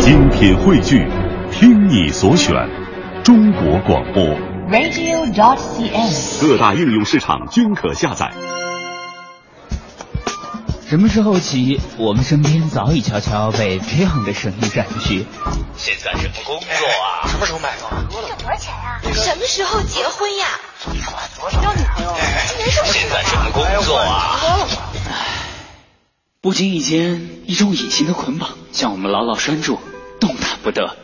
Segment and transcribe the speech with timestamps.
[0.00, 1.06] 精品汇聚，
[1.52, 2.54] 听你所选，
[3.22, 4.24] 中国广播。
[4.70, 6.40] radio.cn。
[6.40, 8.30] 各大应用市场均可下载。
[10.88, 15.26] 什么时候起，我们身边早已悄悄被这样的声音占据？
[15.76, 17.28] 现在什么工作啊？
[17.28, 17.90] 什么时候买房？
[18.10, 20.46] 有多少钱呀、什么时候结婚呀？
[20.82, 22.16] 交女朋友？
[22.48, 24.40] 今年是现在什么工作啊？
[26.42, 29.78] 不经意间，一种隐形的捆绑将我们牢牢拴住，
[30.20, 30.96] 动弹不得。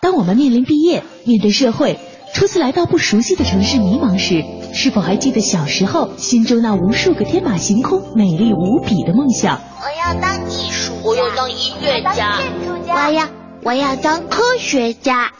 [0.00, 1.98] 当我们面临毕业、面对社会、
[2.34, 9.60] 初次来到不熟悉的城市迷茫时，是否还记得小时候心中那无数个天马行空、美丽无比的梦想？
[9.78, 12.38] 我要当艺术家，我要当音乐家，
[12.86, 13.28] 我要
[13.62, 15.32] 我要当科学家。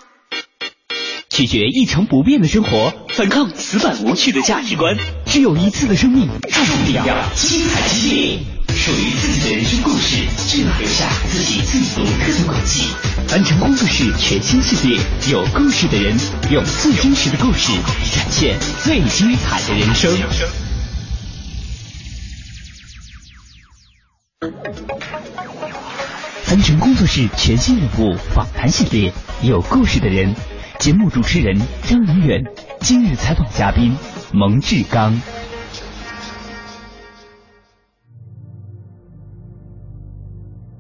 [1.34, 4.96] 拒绝一成不变的生活，反抗死板无趣的价值观。
[5.26, 8.38] 只有一次的生命，注定要精彩激烈。
[8.68, 12.84] 属于自己的人生故事，只能留下自己最独特的轨迹。
[13.26, 15.00] 凡尘工作室全新系列，
[15.32, 16.16] 有故事的人，
[16.52, 17.72] 用最真实的故事
[18.14, 20.16] 展现最精彩的人生。
[26.44, 30.32] 凡尘工作室全新人物访谈系列，有故事的人。
[30.84, 32.44] 节目主持人张永远，
[32.80, 33.96] 今日采访嘉宾
[34.34, 35.18] 蒙志刚。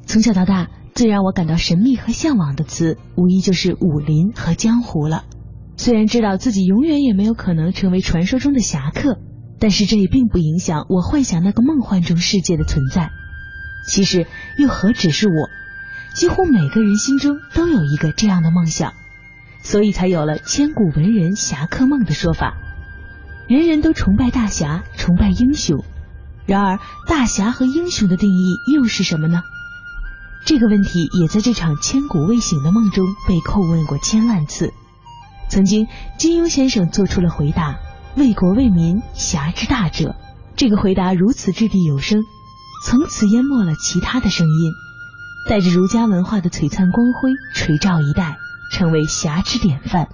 [0.04, 5.24] 从小到大，最让我感到神秘和向往的词，无疑就是武林和江湖了。
[5.78, 9.18] 虽然知道自己永远也没有可能成为传说中的侠客，
[9.58, 13.08] 但是这也并不影响我幻想那个梦幻中世界的存在。
[13.88, 14.26] 其实
[14.58, 15.48] 又何止是我，
[16.14, 18.92] 几乎每个人心中都有一个这样的梦想。
[19.64, 22.54] 所以才有了千古文人侠客梦的说法。
[23.48, 25.82] 人人都崇拜大侠，崇拜英雄。
[26.46, 29.42] 然而，大侠和英雄的定义又是什么呢？
[30.46, 34.72] 这个问题也在这场千古未醒的梦中被叩问过千万次。
[35.48, 37.78] 曾经，金庸先生做出了回答
[38.16, 40.14] ：“为国为民，侠之大者。”
[40.56, 42.22] 这个回答如此掷地有声，
[42.84, 44.72] 从此淹没了其他的声音，
[45.48, 48.36] 带着儒家文化的璀璨光辉垂照一代。
[48.70, 50.08] 成为侠之典范。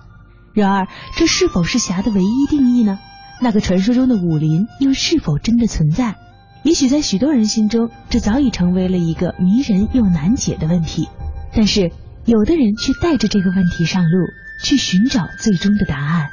[0.53, 2.99] 然而，这是否是侠的唯一定义呢？
[3.41, 6.17] 那个传说中的武林又是否真的存在？
[6.63, 11.09] 也许在许多人心中，这早已成为了一个迷人又难解的问题。
[11.55, 11.91] 但是，
[12.27, 14.27] 有的人却带着这个问题上路，
[14.63, 16.29] 去寻找最终的答案，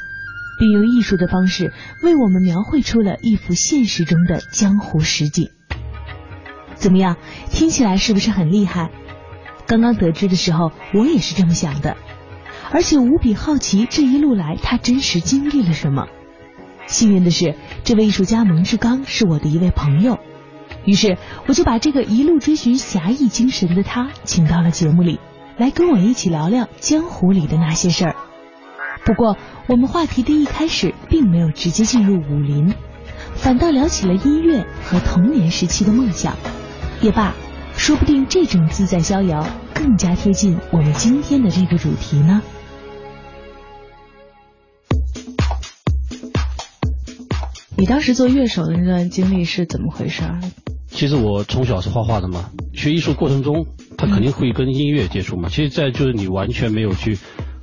[0.59, 1.71] 并用艺术的方式
[2.03, 5.49] 为我们描绘出了一幅现实中的江湖实景。
[6.75, 7.15] 怎么样？
[7.49, 8.91] 听起来是不是很厉害？
[9.67, 11.97] 刚刚得知的时候，我也是这么想的。
[12.71, 16.07] 而且无比好奇这一路来他真实经历了什么。
[16.85, 20.19] 幸运的是，这位艺术家蒙志刚是我的一位朋友，
[20.85, 21.17] 于是
[21.47, 25.19] 我就把这个一路追寻侠义精神的他请到了节目里，
[25.57, 28.15] 来跟我一起聊聊江湖里的那些事儿。
[29.05, 32.73] 不过，我们话题的一开始并没有直接进入武林，
[33.33, 36.35] 反倒聊起了音乐和童年时期的梦想。
[37.01, 37.33] 也罢，
[37.77, 42.41] 说不定这种自在逍遥更加贴近我们今天的这个主题呢。
[47.77, 50.23] 你当时做乐手的那段经历是怎么回事？
[50.89, 53.67] 其实我从小是画画的嘛，学艺术过程中，
[53.97, 55.47] 他肯定会跟音乐接触嘛。
[55.47, 57.17] 其实，在就是你完全没有去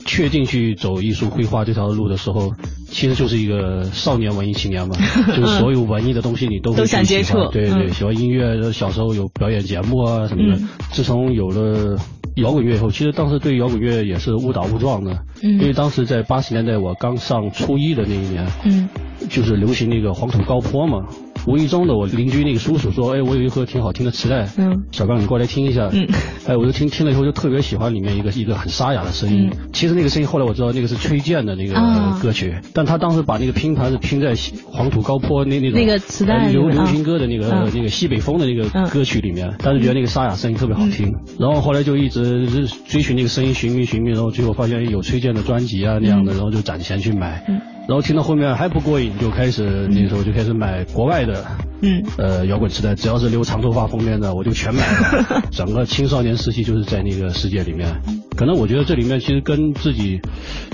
[0.05, 2.53] 确定去走艺术绘画这条路的时候，
[2.89, 4.95] 其实就是一个少年文艺青年嘛，
[5.35, 7.49] 就是所有文艺的东西你都会都想接触。
[7.49, 10.61] 对对，喜欢音乐，小时候有表演节目啊什么的。
[10.91, 11.99] 自从有了
[12.37, 18.89] 摇滚乐以后，其实当时对摇滚乐也是误打误撞的，嗯、因为当时在八十年代我刚上初一的那一年，嗯，
[19.31, 21.07] 就是流行那个黄土高坡嘛。
[21.47, 26.09] 无意中的，我邻居那个叔叔说：“哎，我有一盒挺好听的磁带，嗯，小刚你过来听一下。”嗯，
[26.47, 29.51] 哎，我就听听了以后就特别喜欢里面一个一个很沙哑的声音。
[29.53, 31.75] 嗯、其实那个声音后来我知道那个是崔健的那个
[32.21, 34.35] 歌曲，啊、但他当时把那个拼盘是拼在
[34.67, 41.09] 黄土高坡那那种那个磁带流流行歌的那个、啊、那个西北风的那个歌曲里面，但是觉得那个沙哑声音特别好听。
[41.09, 42.47] 嗯、然后后来就一直
[42.87, 47.45] 追寻那个声音，寻觅寻觅，然后最后发现有崔健的专辑啊那样的，然后就攒钱去买。
[47.49, 51.45] 嗯然后听到后面还不过瘾，就开始那时候就开始买国外的，
[51.83, 55.43] 嗯，呃，摇滚磁带，只要是留长头发封面的，我就全买了。
[55.53, 58.01] 整个青少年时期就是在那个世界里面，
[58.37, 60.21] 可能我觉得这里面其实跟自己，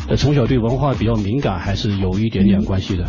[0.08, 3.06] 呃，从小对文化比较敏感还是有一点点关系的，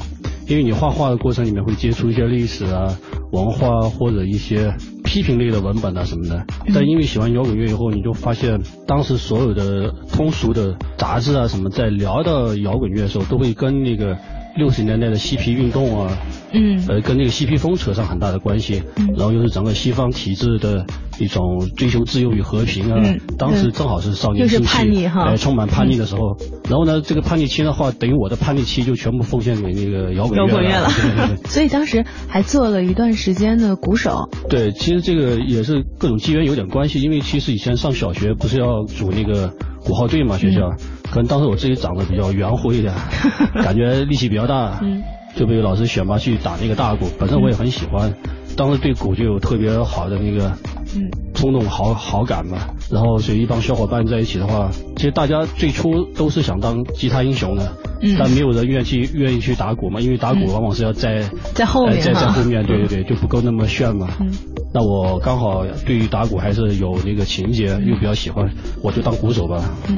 [0.48, 2.98] 因为你画画的过程里面会接触一些历史啊、
[3.32, 6.46] 文化或者一些批评类的文本啊什么的。
[6.74, 14.18] 但因为喜欢摇滚乐以后，你就发现当时所有的通俗的杂志啊什么，在聊到摇滚乐的时候，都会跟那个
[14.56, 16.18] 六十年代的嬉皮运动啊，
[16.54, 16.84] 嗯。
[16.88, 19.08] 呃，跟那个嬉皮风扯上很大的关系，嗯。
[19.18, 20.86] 然后又是整个西方体制的
[21.20, 23.20] 一种追求自由与和平啊，嗯。
[23.38, 25.36] 当时正好是少年又是兴起叛逆哈。
[25.36, 26.38] 充满叛逆的时候，
[26.70, 30.90] 然后呢，这个叛逆期的话，等于我的叛逆期就全部奉献给那个摇滚摇滚乐了。
[30.96, 31.28] 对。
[31.28, 31.50] 对对。
[31.50, 34.30] 所以当时还做了一段时间的鼓手。
[34.50, 39.54] 对，其实这个也是各种机缘有点关系，因为其实以前上小学不是要组那个
[39.84, 40.72] 鼓号队嘛，学校，
[41.12, 42.94] 可能当时我自己长得比较圆乎一点，
[43.64, 45.04] 感觉力气比较大，嗯
[45.36, 48.14] 就被老师选拔去打那个大鼓，本身我也很喜欢，
[48.58, 50.50] 当时对鼓就有特别好的那个
[50.96, 52.58] 嗯冲动好好感嘛，
[52.92, 57.72] 然后所以一帮小伙伴在一起的话，其实大家最初都是想当吉他英雄的，
[58.02, 61.24] 嗯但没有人愿意去愿意去打鼓嘛，因为打鼓往往是要在
[61.54, 64.10] 在后面呃在在后面，对 对对，就不够那么炫嘛。
[64.20, 64.30] 嗯
[64.74, 68.50] 那我刚好对于打鼓还是有那个情节，又比较喜欢，
[68.82, 69.62] 我就当鼓手吧。
[69.90, 69.98] 嗯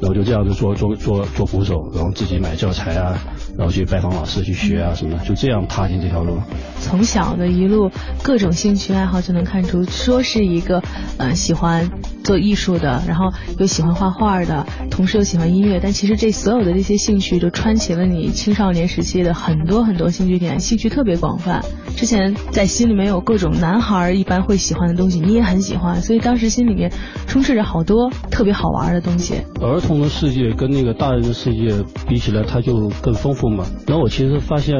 [0.00, 3.18] 然后就这样子做做做做鼓手，然后自己买教材啊，
[3.58, 6.38] 然后去拜访老师去学啊什么的，就这样踏进这条路。
[6.80, 7.90] 从小的一路
[8.22, 10.80] 各种兴趣爱好就能看出，说是一个
[11.18, 11.90] 呃喜欢
[12.22, 21.60] 做艺术的，然后又喜欢画画的，同时又喜欢音乐，但其实这所有的这些兴趣都穿起了你青少年时期的很多很多兴趣点，兴趣特别广泛。
[21.96, 26.92] 之前在心里面有各种男孩儿一般会喜欢的东西，你也很喜欢，所以当时心里面
[27.26, 29.42] 充斥着好多特别好玩的东西。
[29.60, 33.47] 儿童的世界跟那个大人的世界比起来，它就更丰富
[33.86, 33.98] 那。
[33.98, 34.78] 我其实发现，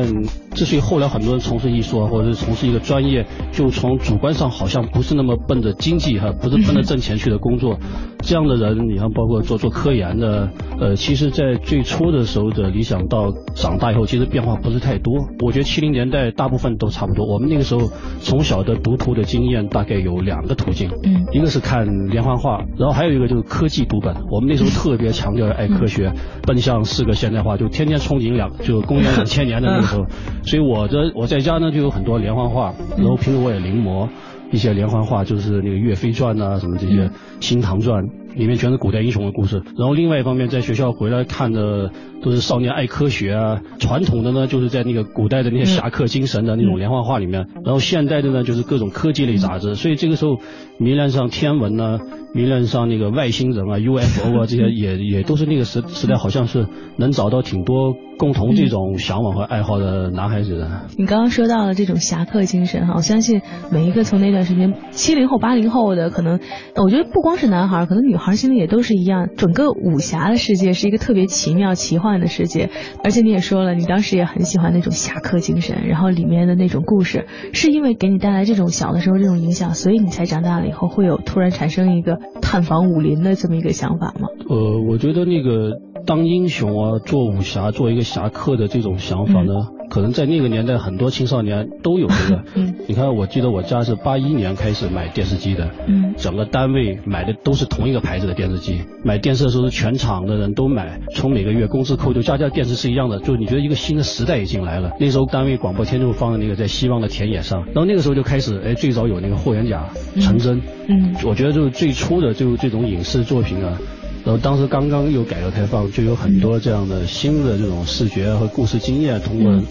[0.59, 7.79] 之所以后来很多人从事艺术啊，或者是从事一个专业，就从主观上好像不是那么奔着经济哈，不是奔着挣钱去的工作，
[8.25, 10.51] 这样的人，你看包括做做科研的，
[10.81, 15.29] 呃，其实在最初的时候的理想到长大以后，其实变化不是太多。
[15.45, 17.25] 我觉得七零年代大部分都差不多。
[17.25, 17.89] 我们那个时候
[18.21, 24.13] 从小的读图的经验大概有两个途径，嗯一个是看连环画，然后还有一个就是科技读本。
[24.29, 26.13] 我们那时候特别强调爱科学，
[26.43, 30.05] 奔向四个现代化，就天天憧憬两就公元两千年的那个时候。
[30.49, 34.09] 所以我的我在家呢就有很多连环画，然后平时我也临摹
[34.51, 37.07] 一些连环画，就是那个岳飞传啊什么这些
[37.39, 38.03] 《新唐传》。
[38.35, 41.91] 里面全是古代英雄的故事，然后另外一方面，在学校回来看的
[42.23, 50.39] 都是少年爱科学啊，传统的呢就是在那个古代的那些侠客精神的那种连环画里面，然后现代的呢就是各种科技类杂志，所以这个时候
[50.79, 51.99] 迷恋上天文呢、
[52.35, 56.67] 迷恋上那个外星人啊、UFO 啊这些也也都是那个时时代好像是
[56.97, 60.83] 能找到挺多共同这种向往和爱好的男孩子的。
[60.97, 66.41] 你刚刚说到了这种侠客精神哈，我相信每一个从那段时间七零后、八零后的，可能
[66.77, 69.29] 我觉得不光是男孩，可能女孩而心里也都是一样。
[69.37, 72.71] 整个武侠的世界是一个特别奇妙、奇幻的世界，
[73.03, 84.29] 而且你也说了，你当时也很喜欢那种侠客精神，然后里面的那种故事，是因为给你带来这种小的时候这种影响，所以你才长大了以后会有突然产生一个探访武林的这么一个想法吗？
[84.49, 89.53] 呃，我觉得那个当英雄啊，做武侠，做一个侠客的这种想法呢，
[89.91, 92.45] 可能在那个年代很多青少年都有这个。
[92.57, 98.81] 嗯你看，我记得我家是八一年开始买电视机的，嗯整个单位买的都是同一个牌子的电视机。
[99.05, 104.91] 买电视的时候是全场的人都买，从每个月工资扣就家家电视是一样的，就你觉得一个新的时代已经来了。
[104.99, 109.87] 那时候单位广播天就放在那个在希望的田野上，然后那个时候就开始，哎，最早有那个霍元甲、
[110.21, 113.79] 陈真，嗯我觉得就是最初的就这种影视作品啊，
[114.29, 119.65] 然后当时刚刚又改革开放，就有很多这样的新的这种视觉和故事经验，通过嗯。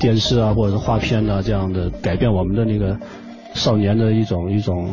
[0.00, 2.98] 电视啊或者是画片啊这样的改变我们的那个
[3.54, 4.92] 少年的一种一种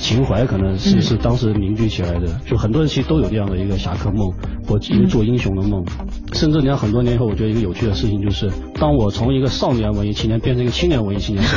[0.00, 2.26] 情怀，可能是嗯是当时凝聚起来的。
[2.46, 4.32] 就很多人其实都有这样的一个侠客梦
[4.66, 5.84] 或一个做英雄的梦。
[6.32, 11.56] 甚至你看很多年以后，我觉得一个有趣的事情就是，当我从一个少年文艺青年变成一个青年文艺青年的时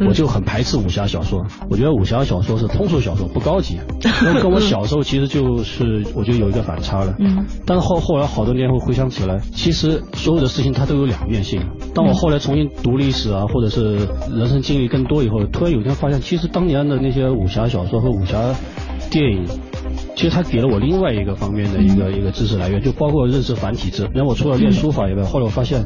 [0.00, 1.46] 候， 我就很排斥武侠小说。
[1.70, 3.78] 我觉得武侠小说是通俗小说，不高级。
[4.24, 7.14] 然后跟我小时候其实就是我觉得有一个反差了。
[7.18, 11.62] 嗯但是后后来好多年后回想起来，其实所有的事情它都有两面性。
[11.94, 18.54] 当我后来重新读历史啊，或者是人生经历更多以后，突然有一天发现，其实当年的那些武侠小说和武侠
[19.10, 19.46] 电影。
[20.16, 24.08] 其实它给了我另外一个方面的一个一个知识来源，就包括认识繁体字。
[24.14, 25.84] 然后我除了练书法以外，后来我发现，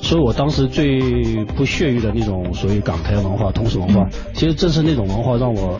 [0.00, 5.78] 所以我当时最不屑于的那种所谓港台文化、通识文化，其实正是那种文化让我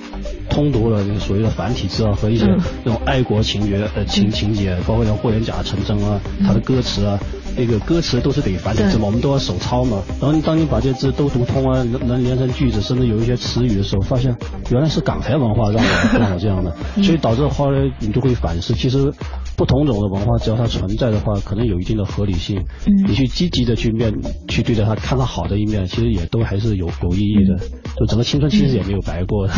[0.54, 7.18] 通读了那个所谓的繁体字啊和一些嗯那种爱国情节呃情情节，包括像霍元甲、陈真啊，他的歌词啊。
[7.56, 10.02] 那个歌词都是得繁体字嘛，我们都要手抄嘛。
[10.20, 14.34] 然后当你把这些字都读通啊，能能连成句子，甚至有一些词语的时候，发现
[14.72, 19.12] 原来是港台文化让我让我这样的，所以导致后来你就会反思，其实
[19.56, 22.58] 不同种的文化，只要它存在的话，可能有一定的合理性。
[22.88, 24.12] 嗯你去积极的去面
[24.48, 27.68] 去对待它，看它好的一面，其实也都还是有有意义的。
[27.96, 29.54] 就整个青春其实也没有白过的。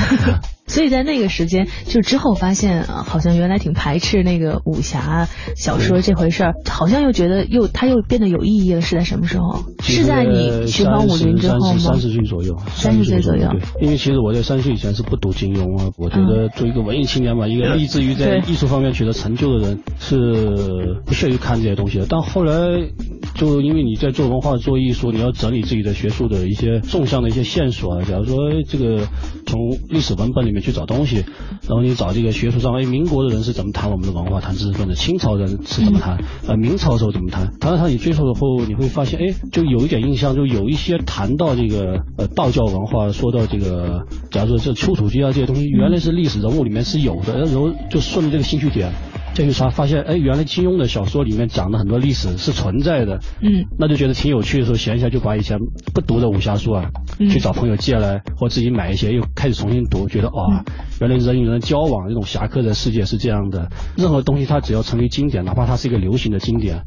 [0.66, 8.80] 所以在那个时间，就之后发现，啊好像原来挺排斥那个武侠小说这回事儿，好像又觉得又它又变得有意义了。
[8.80, 9.64] 是在什么时候？
[9.80, 11.78] 是在你寻访武林之后吗？
[11.78, 13.48] 三十岁左右，三十岁左右。
[13.50, 15.90] 对，因为其实我在三十岁以前是不读金庸啊。
[15.96, 22.06] 我觉得做一个文艺青年嘛，一个立志于在艺术方面取得成就的人，是不屑于看这些东西的。
[22.08, 22.54] 但后来，
[23.34, 28.02] 就因为你在做文化、做艺术，你要整理自己的学术的一些纵向的一些线索啊。
[28.02, 28.36] 假如说
[28.68, 29.06] 这个
[29.46, 34.94] 从历史文本里去找东西，然后你找这个学术上，哎，民国的人是怎么谈我们的文化、谈知识分子？
[34.94, 36.18] 清朝人是怎么谈？
[36.46, 37.46] 呃，明朝的时候怎么谈？
[37.60, 48.92] 谈到谈你追溯后，你会发现，哎，就有一点印象，就有一些谈到这个呃道教文化，说到这个，假如说这丘处机啊这些东西，原来是历史人物里面是有的，然后就顺着这个兴趣点。
[49.34, 55.58] 再去查，发现哎，原来金庸的小说里面讲的很多历史是存在的，嗯，那就觉得挺有趣的时候，闲下就把以前
[55.92, 60.64] 不读的武侠书啊，去找朋友借来，或自己买一些，又开始重新读，觉得啊，
[61.00, 63.70] 原来人与人交往这种侠客的世界是这样的。
[63.96, 66.82] 任何东西它只要成为经典，哪怕它是一个流行的经典，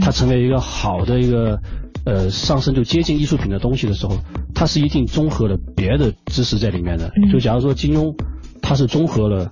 [0.00, 1.58] 它成为一个好的一个
[2.04, 4.16] 呃上升就接近艺术品的东西的时候，
[4.54, 7.10] 它是一定综合了别的知识在里面的。
[7.32, 8.14] 就假如说金庸，
[8.60, 9.50] 他是综合了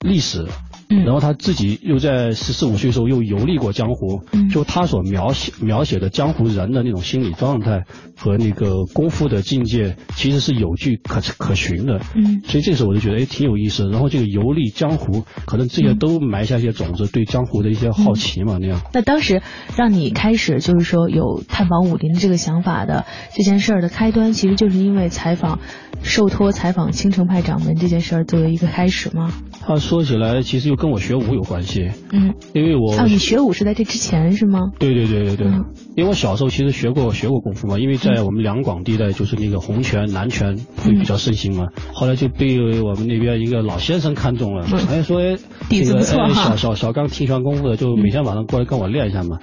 [0.00, 0.46] 历史。
[0.90, 7.84] 然后他自己又在十四五岁的时候又游历过江湖，就他所描写描写的江湖人的那种心理状态
[8.16, 12.00] 和那个功夫的境界，其实是有据可可循的。
[12.14, 13.88] 嗯，所以这时候我就觉得哎挺有意思。
[13.88, 18.82] 然后这个游历江湖，可能这些都埋下一些种子，对江湖的一些好奇嘛那样。
[18.92, 19.42] 那当时
[19.76, 23.04] 让你开始就是说有探访武林的这个想法的
[23.34, 25.60] 这件事儿的开端，其实就是因为采访
[26.02, 29.32] 受托采访青城派掌门这件事儿作为一个开始吗？
[29.60, 31.90] 他说起来，其实又跟我学武有关系。
[32.12, 34.58] 嗯，因为我啊，你学武是在这之前是吗？
[34.78, 35.46] 对对对对对，
[35.96, 41.68] 因为我小时候其实学过学过功夫嘛，因为在我们两广地带，就是那个洪拳、南拳会比较盛行嘛。
[41.92, 45.36] 后来就被我们那边一个老先生看中了，哎说哎，
[45.68, 49.38] 底子不错哈，小小小刚听拳功夫的，就每天晚上过来跟我练一下嘛。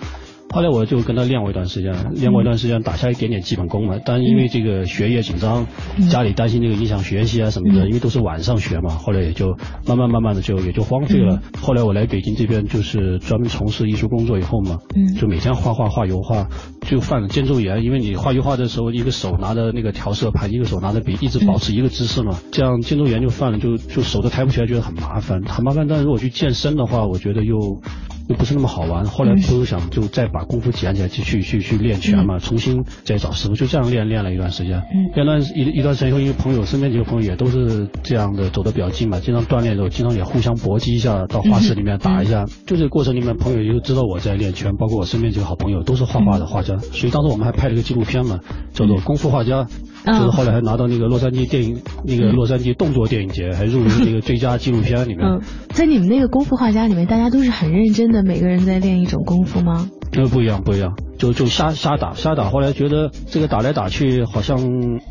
[0.50, 3.98] 后来我就跟他练过一段时间，练过一段时间，打下一点点基本功嘛。
[4.06, 5.68] 但因为这个学业紧张，
[6.10, 8.90] 家里担心这个影响学习啊什么的，因为都是晚上学嘛。
[8.90, 11.42] 后来也就慢慢慢慢的就也就荒废了。
[11.62, 14.78] 后来我来北京这边就是专门从事艺术工作以后嘛，
[15.20, 16.48] 就每天画画画油画，
[16.82, 17.84] 就犯了肩周炎。
[17.84, 25.88] 因为你画油画的时候，一个手拿着那个调色盘，一个手拿着笔，一直保持一个姿势嘛，这样肩周炎就犯了，就就手都抬不起来，觉得很麻烦，很麻烦。
[25.88, 27.82] 但如果去健身的话，我觉得又
[28.28, 29.06] 又不是那么好玩。
[29.06, 34.82] 后来都想就再把功夫捡起来，去去去去练拳嘛，重新再找师傅，就这样练练了一段时间。
[34.94, 42.46] 嗯，练段一一段时间以后，因为朋友身边几个朋友也都是这样的，走的比较近嘛，经常锻炼的时候，经常也互相搏击一下，到画室里面打一下。
[42.66, 48.40] 就这个过程里面，朋友也知道我在练拳，包括我身边几个好朋友都是画画的画家，所以当时我们还拍了一个纪录片嘛，
[48.74, 49.64] 叫做《功夫画家》，
[50.08, 55.28] 就是后来还拿到那个洛杉矶电影那个洛杉矶动作电影节，还入围那个最佳纪录片里面。
[55.28, 59.90] 嗯，在你们那个功夫画家里面，大家都是很认真的，每个人在练一种功夫吗？
[60.14, 62.50] 呃，不一样，不一样，就就瞎瞎打瞎打。
[62.50, 64.58] 后来觉得这个打来打去，好像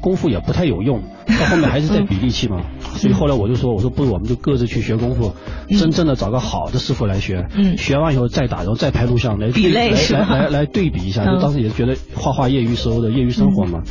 [0.00, 2.62] 功夫也不太有用，到后面还是在比力气嘛。
[2.80, 5.34] 所以后来我就说，我说不如我们就各自去学功夫，
[5.78, 7.46] 真正的找个好的师傅来学。
[7.54, 11.26] 嗯，学完以后再打，然后再拍录像来比类是来来来对比一下。
[11.26, 13.82] 就当时也觉得画画业余时候的业余生活嘛。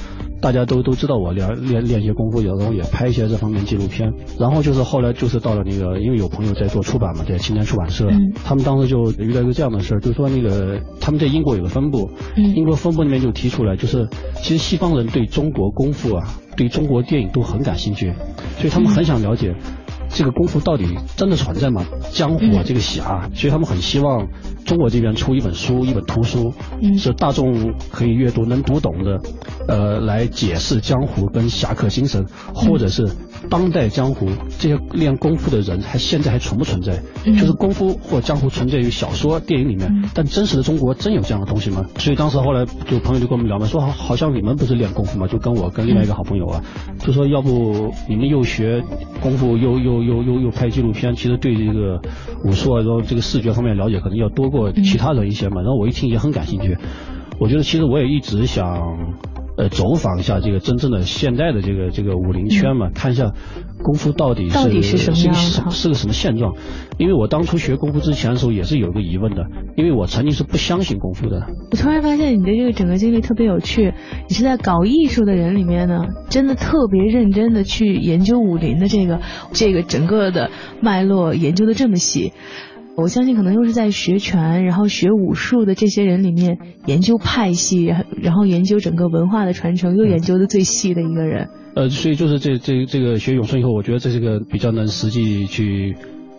[0.42, 4.14] 大家都都知道我练练练一些功夫，然后也拍一些这方面纪录片。
[4.40, 8.08] 然后就是后来就是到了那个，因为有朋友在做出版嘛，在青年出版社，
[8.44, 14.08] 他们当时就遇到一个这样的事儿，就说那个他们在英国有个分部，英国分部那边就提出来，就是
[14.44, 18.14] 其实西方人对中国功夫啊，对中国电影都很感兴趣，
[18.58, 19.56] 所以他们很想了解。
[20.16, 21.86] 这个功夫到底真的存在吗？
[22.14, 24.26] 江湖啊，这个侠，所以他们很希望
[24.66, 26.54] 中国这边出一本书，一本图书，
[26.98, 29.22] 是大众可以阅读、能读懂的，
[29.68, 33.06] 呃，来解释江湖跟侠客精神，或者是
[33.50, 37.02] 当代江湖这些练功夫的人还现在还存不存在？
[37.26, 41.86] 就是功夫或江湖存在于小说、电影里面，但真实的中国真有这样的东西吗？
[41.98, 46.64] 所以当时后来就朋友就跟我们聊嘛，说好好像你们不是练功夫嘛，就跟我跟另外一个好朋友啊，
[47.00, 48.82] 就说要不你们又学
[49.20, 49.96] 功夫又又。
[50.06, 52.00] 又又又拍纪录片，其实对这个
[52.44, 55.62] 武术啊，然后这个视觉方面了解可能要多过其他人一些嘛。
[55.62, 56.78] 然后我一听也很感兴趣，
[57.40, 59.16] 我觉得其实我也一直想
[59.58, 63.34] 呃走访一下这个真正的现代的这个这个武林圈嘛，看一下
[63.84, 66.54] 功夫到底是到底是什么样的，是个什么现状。
[66.98, 69.46] 因为我当初学功夫之前的时候也是有一个疑问的，
[69.76, 71.46] 因为我曾经是不相信功夫的。
[71.72, 73.94] 我突然发现你的这个整个经历特别有趣，
[74.30, 79.22] 你是在搞艺术的人里面呢，真的特别认真的去研究武林的这个
[79.52, 80.50] 这个整个的
[80.82, 82.34] 脉络，研究的这么细。
[82.98, 87.84] 我相信可能又是在学拳，然后学武术的这些人里面研究派系，
[88.22, 91.50] 然后研究整个文化的传承，又研究的最细的一个人。
[91.76, 95.96] 呃，所以就是这这这个学咏春以后，我觉得这是个比较能实际去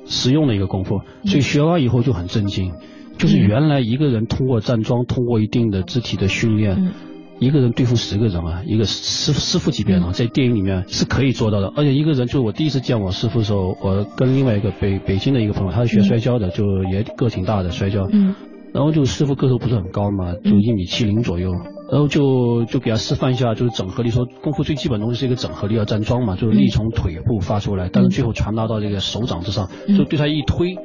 [0.06, 1.00] 实用的一个功夫。
[1.24, 2.72] 所以学完以后就很震惊，
[3.18, 6.94] 就是原来一个人通过站桩，通过一定的肢体的训练。
[7.38, 11.72] 一个人对付十个人啊，一个师师傅级别的，在电影里面是可以做到的。
[11.76, 18.08] 而且一个人，就我第一次见我师傅的时候，我跟另外一个北北京的一个朋友，他是学摔跤的，就也个挺大的摔跤。
[18.12, 18.34] 嗯。
[18.72, 21.52] 然后就师傅个头不是很高嘛，就一米七零左右。
[21.90, 24.10] 然后就就给他示范一下，就是整合力。
[24.10, 30.76] 说功夫最基本东西是一个整合力，要站桩嘛，就是力从腿部发出来，但是最后传达到这个手掌之上，就对他一推，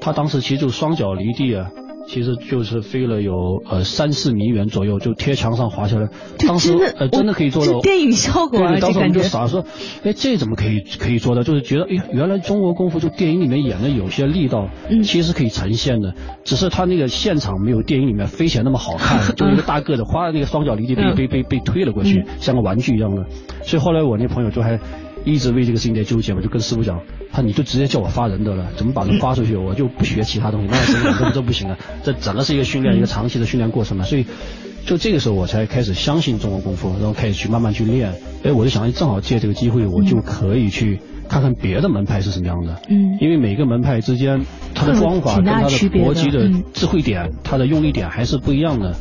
[0.00, 1.70] 他当时其实就双脚离地啊。
[2.08, 6.08] 其实就是飞了有呃三四米远左右，就贴墙上滑下来。
[6.38, 8.78] 当时呃真的可以做到电影效果啊！
[8.80, 9.62] 当时我们就傻说，
[10.02, 11.42] 哎，这怎么可以可以做到？
[11.42, 14.70] 就是觉得哎，原来中国功夫就电影里面演的有些力道，
[15.04, 23.26] 其实可以呈现的，只是他那个现场没有电影里面飞起来那么好看， 就一个大个子，哗，那个双脚离地被被被被推了过去，像个玩具一样的。
[23.62, 24.80] 所以后来我那朋友就还。
[25.24, 34.26] 一直为这个事情在纠结嘛，就跟师傅讲，他你就直接叫我发人得了，怎么把人发出去，我就不学其他东西，那这这这不行啊， 这整个是一个训练，一个长期的训练过程嘛，所以
[34.84, 48.94] 就这个时候我才开始相信中国功夫，然后开始去慢慢去练，哎，我就想正好借这个机会，我就可以去看看别的门派是什么样的，嗯，因为每个门派之间它的方法跟它的搏击的智慧点，它的用力点还是不一样的。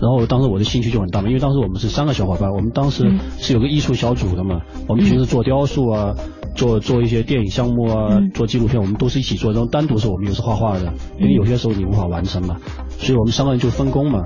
[0.00, 3.04] 然后当时我的兴趣就很大嘛，因为当时我们是三个小伙伴，我们当时
[3.38, 6.14] 是有个艺术小组的嘛，我们平时做雕塑啊，
[6.54, 9.52] 做做一些电影项目啊，做纪录片，我们都是一起做。
[9.52, 12.56] 然后单独是我们又是画画的，因为有些时候你无法完成嘛，
[12.90, 14.24] 所以我们三个人就分工嘛。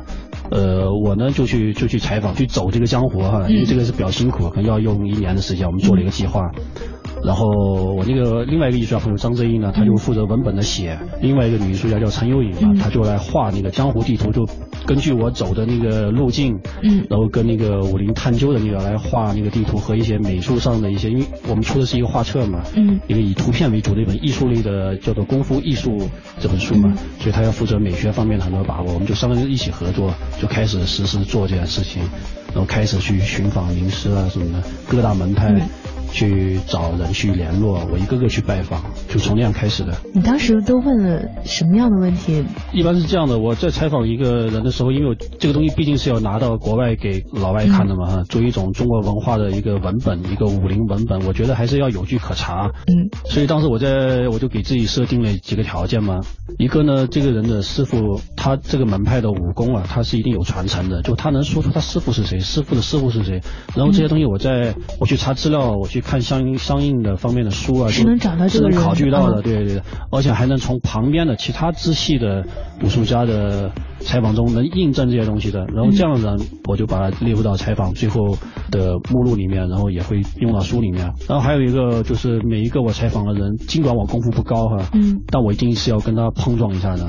[0.51, 5.67] 呃，我呢就去就去采访，去走这个江湖哈，因为这个是比较辛苦，可能要用一年的时间。
[5.67, 6.41] 我们做了一个计划。
[7.25, 7.49] 然后
[7.95, 14.47] 我那个另外一个艺术家朋友张正英呢，他就负责文本的写；另外一个女艺术家叫陈幽颖嘛，她就来画那个江湖地图，就
[14.87, 25.99] 根据我走的那个路径，嗯，然后跟那个武林探究的那个来画那个地图和一些美术上的一些，因为我们出的是一个画册嘛，嗯，一个以图片为主的一本艺术类的叫做《功夫艺术》
[26.39, 32.03] 这本书嘛，所以他要负责美学方面的很多把握，我们就三个人一起合作，就开始实施做这件事情，
[32.53, 35.53] 然后开始去寻访名师啊什么的，各大门派。
[36.13, 39.95] 去找人去联络，我一个个去拜访，就从那样开始的。
[40.15, 42.45] 你当时都问了什么样的问题？
[42.73, 52.71] 一般是这样的，我在采访一个人的时候，因为我这个东西毕竟是要拿到国外给老外看的嘛，哈，作为一种中国文化的一个文本，一个武林文本，我觉得还是要有据可查。
[52.87, 56.21] 嗯，所以当时我在我就给自己设定了几个条件嘛，
[56.59, 63.43] 一个呢，这个人的师傅，他这个门派的武功啊，他是一定有传承的，就他能说出他师傅是谁，师傅的师傅是谁，
[63.75, 65.96] 然后这些东西我在我去查资料，我去。
[66.01, 72.45] 看相应相应的方面的书啊，是能找到这个考据到的，对对对，而且还能从旁边的其他支系的
[72.83, 73.71] 武术家的。
[74.07, 78.39] 采访中能印证这些东西的，然后这样的人我就把它列入到采访最后
[78.71, 81.13] 的目录里面，然后也会用到书里面。
[81.29, 87.09] 然后还有一个就是每一个我采访的人，尽管我功夫不高哈，嗯，但我一定是要跟他碰撞一下的。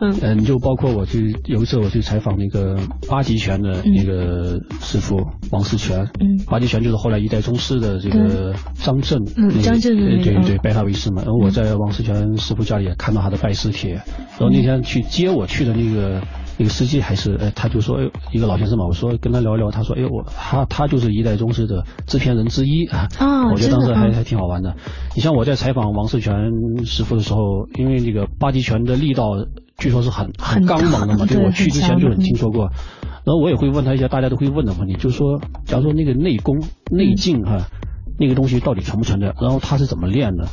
[0.20, 2.76] 嗯，就包括我去有一次我去采访那个
[3.08, 5.16] 八极拳的那个师傅
[5.50, 11.22] 王世全，嗯，八极拳就是后来一代宗师的这个张震，嗯，张震对对拜他为师嘛。
[11.24, 16.17] 然后我在王世全师傅家里也看到他的拜师帖，然后那天去接我去的那个。
[16.58, 23.08] 那个司机还是哎，他就说哎，一个老先生嘛，我说跟他聊一聊，他说哎，我他他就是一代宗师的制片人之一啊，
[23.52, 24.74] 我觉得当时还还挺好玩的。
[25.14, 32.64] 你像我在采访王世全师傅的时候，因为那个八极拳的力道据说是很很刚猛的嘛，对我去之前就很听说过，
[33.24, 36.58] 然后我也会问他一些大家都会问的问题，就是说，假如说那个内功
[36.90, 37.68] 内劲哈，
[38.18, 40.48] 那个东西到底存不存在，然后他是怎么练的？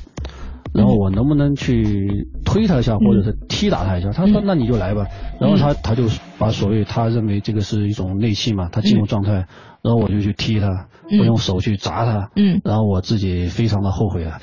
[0.75, 4.11] 然后我能不能去推他一下，或者是踢打他一下？
[4.11, 5.07] 他说那你就来吧。
[5.39, 6.03] 然后他他就
[6.37, 9.47] 把所谓他认为这个是一种内气嘛，他进入状态。
[9.85, 10.87] 然后我就去踢他，
[11.19, 14.39] 我用手去砸他，嗯，然后我自己非常的后悔 啊，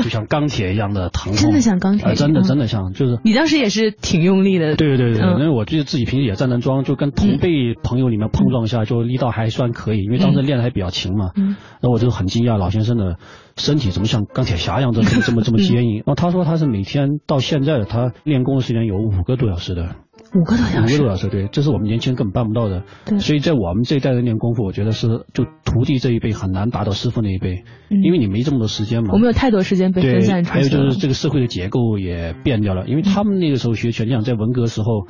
[0.00, 13.16] 就像钢铁一样的疼痛， 真的像钢铁，真的真的像，就是你当时也是挺用力的，对对对，因为我觉得自己平时也站站桩，就跟同辈朋友里面碰撞一下，就力道还算可以，因为当时练的还比较勤嘛，嗯，然后我就很惊讶老先生的
[13.60, 19.96] 身体怎么像钢铁侠一样的这么这么坚硬，然后他说他是每天到现在他练功的时间有五个多小时的。
[20.32, 22.84] 五个多小时，五个多小时，对，这是我们年轻人根本办不到的。
[23.04, 29.10] 对，所以在我们这一代人练功夫，我觉得是就徒弟这一辈很难达到师傅那一辈，因为你没这么多时间嘛。
[29.12, 35.08] 我们有太多时间被分散出去还有就是这个社会的结构也变掉了，因为他们那个时候学拳，你想在文革时候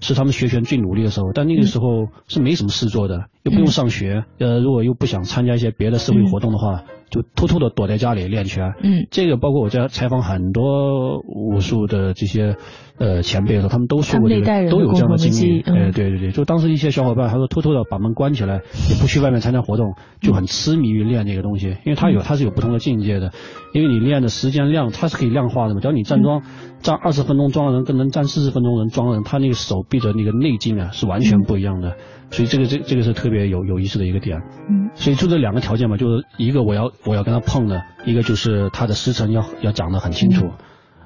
[0.00, 6.84] 是他们学拳最努力的时候，但那个时候是没什么事做的，又不用上学，呃，如果又不想参加一些别的社会活动的话。
[7.10, 8.72] 就偷偷的躲在家里练拳。
[8.82, 12.56] 嗯，这个包括我在采访很多武术的这些
[13.00, 15.60] 呃前辈的时候，他们都说过这个，都有这样的经历。
[15.62, 18.60] 哎，对对对，就当时一些小伙伴，他说偷偷的把门关起来，
[18.90, 23.32] 也不去外面参加活动，就很痴迷于练这个东西，因为他有他是有不同的境界的，
[23.72, 26.42] 因为你练的时间量它是可以量化的嘛，只要你站桩
[26.80, 31.96] 站二十分钟桩的人跟能站四十分钟人桩的人，他那个手臂的那个内劲啊是完全不一样的，
[32.30, 34.38] 所以这个这这个是特别有有意思的一个点。
[34.68, 40.50] 嗯，所以就这两个条件嘛，就是一个我要我要跟他碰的，一个就是他的时辰要要讲得很清楚，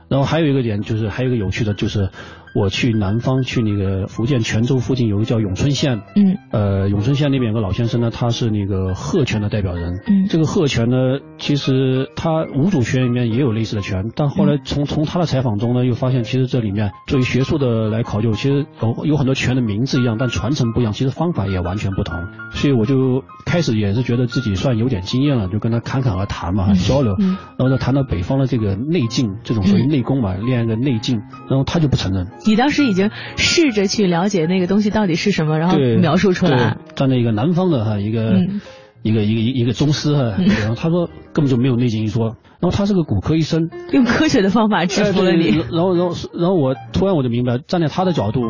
[0.09, 2.11] 然后还有一个点就是还有一个有趣的就是
[2.55, 6.38] 我去南方去那个福建泉州附近有个叫永春县，嗯。
[6.53, 10.27] 呃永春县那边有个老先生呢，他是那个鹤拳的代表人，嗯。
[10.29, 22.17] 这个鹤拳呢，其实他五祖拳里面也有类似的拳，但后来从从他的采访中呢，又发现其实这里面作为学术的来考究，其实有有很多拳的名字一样，但传承不一样，其实方法也完全不同。
[22.53, 27.37] 所以我就开始也是觉得自己算有点经验了，就跟他侃侃而谈嘛，交流，嗯。
[27.59, 36.76] 然后就谈到北方的这个内劲，这种属于内功嘛，练一个内劲，然后他就不承认，你当时已经试着去了解那个东西到底是什么，然后，描述出来。
[36.94, 38.61] 站在一个南方的哈一个、嗯
[39.02, 45.48] 一个一个一个宗师哈，然后他说根本就没有内劲一说，然后他是个骨科医生， 用科学的方法制服了你。
[45.70, 48.40] 然后然后然后我突然我就明白，站在他的角度，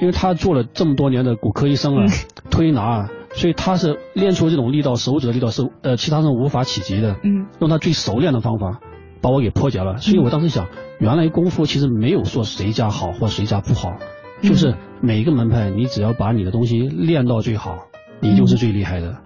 [0.00, 2.10] 因为他做了这么多年的骨科医生啊，嗯
[2.50, 8.80] 推拿啊，所以他是练出这种力道，手指的力道是呃其他人无法企及的，嗯用他最熟练的方法
[9.20, 9.98] 把我给破解了。
[9.98, 13.98] 所以我当时想，原来功夫其实没有说谁家好或谁家不好，
[14.42, 17.86] 嗯就是每一个门派，你只要把你的东西练到最好，
[18.20, 19.18] 你就是最厉害的。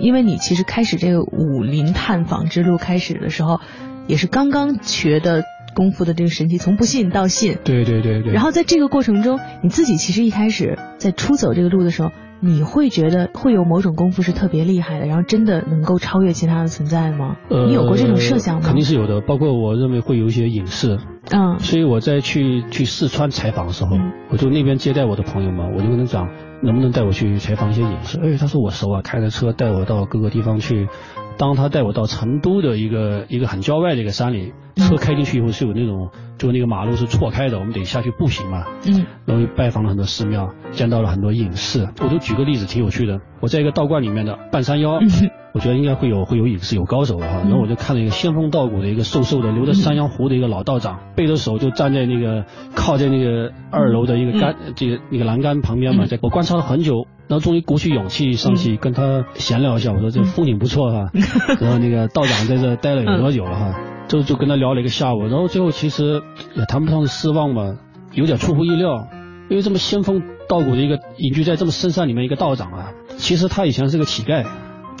[0.00, 3.60] 因为你其实开始这个武林探访之路开始的时候，
[4.06, 5.42] 也是刚刚学的
[5.74, 7.58] 功夫的这个神奇，从不信到信。
[7.64, 8.32] 对对对对。
[8.32, 17.36] 然后在这个过程中，你自己其实一开始在出走这个路的时候，你会觉得会有某种功夫是特别厉害的，然后真的能够超越其他的存在吗？
[17.48, 18.62] 呃，你有过这种设想吗？
[18.64, 20.98] 肯定是有的，包括我认为会有一些影视。
[21.30, 26.28] 嗯所以我在去去四川采访的时候，嗯我就那边接待我的朋友嘛，我就跟他讲，
[26.62, 28.18] 能不能带我去采访一些影视？
[28.20, 30.88] 哎，他说我熟啊，开着车带我到各个地方去。
[31.36, 38.64] 当他带我到成都的一个一个很郊外的一个山里，车开进去以后是有那种，就那个马路是错开的，我们得下去步行嘛。
[38.86, 41.88] 嗯然后拜访了很多寺庙，见到了很多隐士。
[42.02, 43.20] 我就举个例子，挺有趣的。
[43.40, 45.08] 我在一个道观里面的半山腰，嗯
[45.54, 47.38] 我觉得应该会有会有隐士有高手的哈。
[47.44, 52.44] 然后我就看到一个仙风道骨的一个瘦瘦的留着山羊胡的一个老道长，背着手就站在那个
[52.74, 56.06] 靠在那个二楼的一个杆、这个那个栏杆旁边嘛。
[56.06, 61.10] 在我观察了很久，然后终于鼓起勇气上去跟他闲聊一下，我说这风景不错哈。
[61.60, 63.80] 然后那个道长在这待了有多久了哈？
[64.08, 66.22] 就 就跟他聊了一个下午，然后最后其实
[66.54, 67.76] 也谈不上是失望吧，
[68.12, 69.08] 有点出乎意料。
[69.50, 74.46] 因为这么仙风道骨的一个隐居在这么深山里面一个道长啊，其实他以前是个乞丐，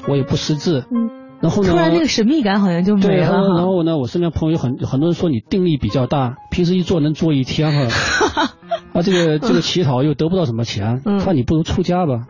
[0.06, 0.84] 我也不识字。
[0.90, 1.10] 嗯。
[1.40, 1.70] 然后呢？
[1.70, 7.80] 突然那个神秘感好像就没对，了然后然后呢，我身边朋友很很多人说你定力比较大，平时一坐能坐一天哈。
[7.82, 7.88] 啊，
[9.02, 12.26] 这个这个乞讨又得不到什么钱，嗯他说你不如出家吧。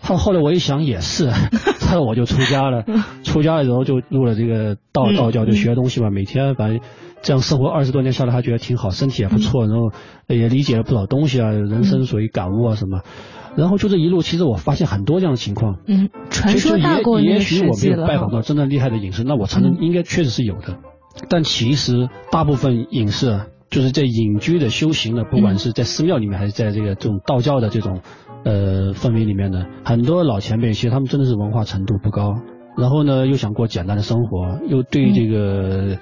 [0.00, 1.30] 他后来我一想也是，
[1.80, 2.84] 他说我就出家了，
[3.22, 6.80] 出家了之后就入了这个道嗯道教，就学东西嘛，每天反正
[7.22, 9.92] 这样生活二十多年下来，他觉得挺好，身体也不错，然后
[10.26, 13.02] 也理解了不少东西啊，人生所谓感悟啊什么。
[13.54, 15.76] 然后就这一路，其实我发现很多这样的情况。
[15.86, 18.06] 嗯，传说大过那个也也许我没有。
[18.06, 20.78] 拜访到真正厉害的隐士，那我承认应该确实是有的。
[21.28, 28.02] 但其实大部分隐士啊，就是在隐居的修行的，不管是在寺庙里面，还是在这个这种道教的这种
[28.44, 32.34] 呃氛围里面呢，很多老前辈其实他们真的是文化程度不高，
[32.76, 35.98] 然后呢又想过简单的生活，又对这个。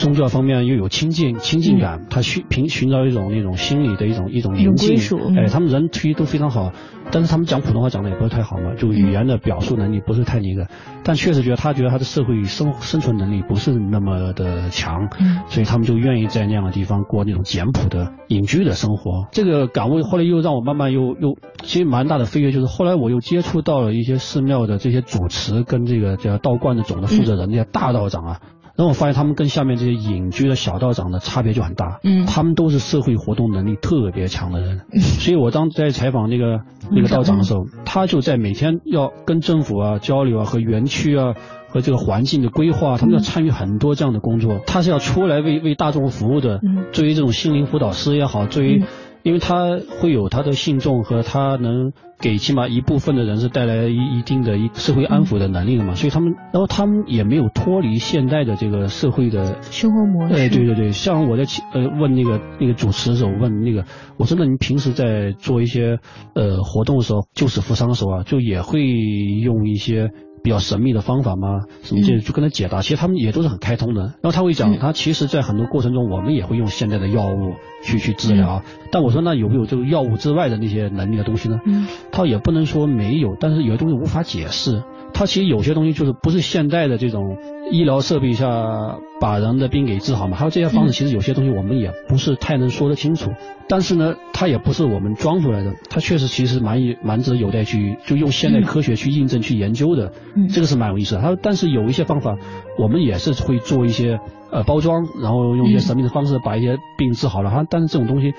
[0.00, 6.72] 宗教方面又有亲近亲近感，他寻寻寻找一种那种心理的一种一种归属，嗯哎，他们人其实都非常好，
[7.12, 10.68] 但是他们讲普通话讲的也不是太好嘛，就语言的表述能力不是太那个，
[11.04, 19.28] 但确实觉得他觉得他的社会生生存能力不是那么的强，嗯所以他们就愿意在那样的地方过那种简朴的隐居的生活。
[19.32, 28.40] 这个感悟后来又让我慢慢又又其实蛮大的飞跃，就是后来我又接触到了一些寺庙的这些主持跟这个叫道观的总的负责人，这些大道长啊。
[28.80, 32.24] 然后我发现他们跟下面这些隐居的小道长的差别就很大，嗯。
[32.24, 41.34] 他们都是社会活动能力特别强的人，所以我当在采访那个那个道长的时候，他就在每天要跟政府啊交流啊和园区啊
[41.68, 48.86] 和这个环境的规划，他们要参与很多这样的工作，他是要出来为为大众服务的嗯，作为这种心灵辅导师也好，作为嗯。
[49.22, 60.34] 因为他会有他的信众和他能给起码一部分的人是带来一一定的一社会安抚的能力的嘛，所以他们，然后他们也没有脱离现代的这个社会的生活模式。
[60.34, 63.86] 哎，对对对，像我在其呃问那个那个主持的时候，问那个，
[64.18, 65.98] 我说那您平时在做一些
[66.34, 70.10] 呃活动的时候，救死扶伤的时候啊，就也会用一些
[70.42, 71.64] 比较神秘的方法吗？
[71.82, 74.02] 什么这就跟他解答，其实他们也都是很开通的。
[74.02, 78.62] 然后他会讲，他其实在很多过程中，我们也会用现在的药物去去治疗。
[78.90, 81.60] 但我说那有没有这个药物之外的那些能力的东西呢？
[81.64, 84.82] 嗯，他也不能说没有，但是有些东西无法解释。
[85.12, 87.36] 他其实有些东西就是不是现代的这种
[87.70, 90.36] 医疗设备下把人的病给治好嘛？
[90.36, 93.32] 还有这些方式，其实有些东西我们也不是太能说得清楚。
[93.68, 100.12] 但是呢，它也不是我们装出来的，它确实其实蛮蛮值得有待去就用现代科学去印证、去研究的。
[100.34, 101.20] 嗯，这个是蛮有意思的。
[101.20, 102.36] 他但是有一些方法，
[102.78, 104.18] 我们也是会做一些
[104.50, 107.50] 呃包装，然后用一些神秘的方式把一些病治好了。
[107.50, 108.32] 哈，但是这种东西。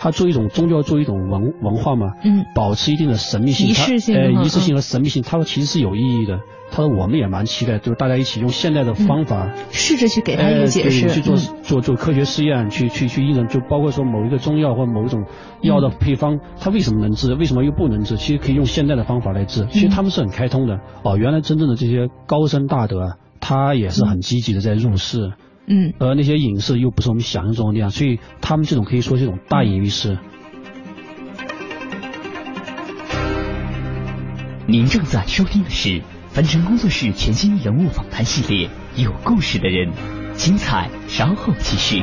[0.00, 6.40] 它做一种宗教，做一种文文化嘛，嗯，保持一定的神秘性，仪式性，呃，仪式性和神秘性，它其实是有意义的。
[6.70, 15.24] 他说我们也蛮期待，就是大家一起用现代的方法，试着去给他一个解释，去做做做科学试验，去去去验证，就包括说某一个中药或某一种
[15.62, 18.18] 药的配方，它为什么能治，为什么又不能治？
[18.18, 19.66] 其实可以用现代的方法来治。
[19.70, 20.78] 其实他们是很开通的。
[21.02, 25.32] 哦，原来真正的这些高僧大德啊，他也是很积极的在入世。
[25.68, 30.18] 嗯，而那些影视又不是我们想象中的那样，所以他们这种可以说是一种大隐于市。
[34.66, 38.68] 您正在收听的是凡尘工作室全新人物访谈系列
[39.02, 39.92] 《有故事的人》，
[40.34, 42.02] 精彩稍后继续。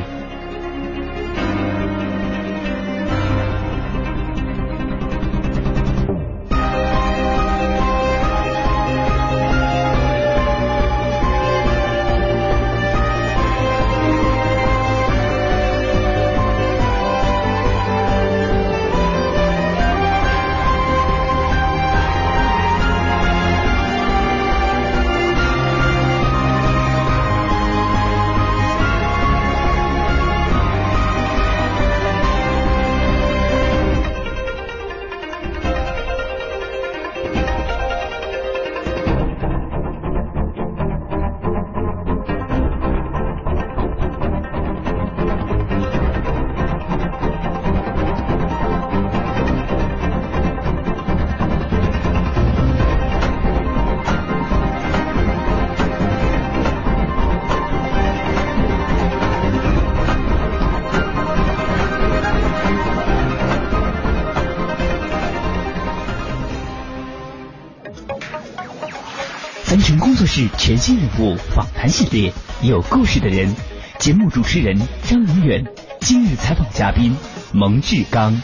[70.66, 73.54] 全新人物访谈系列，有故事的人。
[74.00, 75.64] 节目主持人张永远，
[76.00, 77.14] 今日采访嘉宾
[77.52, 78.42] 蒙志刚。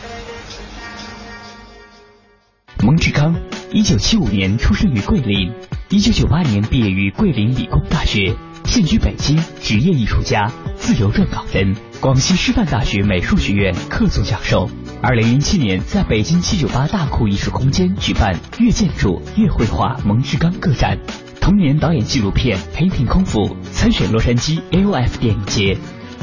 [2.80, 3.34] 蒙志刚，
[3.72, 5.52] 一九七五年出生于桂林，
[5.88, 14.70] 一九九八年毕业于桂林理工大学，现居北京，职业艺术家，自由撰稿人，广西师范大学美术学院客座教授。
[15.02, 21.00] 二零零七年，在北京七九八大库艺术空间举办“越建筑越绘画”蒙志刚个展。
[21.42, 23.40] 同年导演纪录片《Painting 空腹》，
[23.72, 25.76] 参选洛杉矶 AOF 电影节，